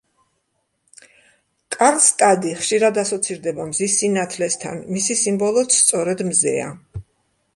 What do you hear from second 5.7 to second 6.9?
სწორედ მზეა.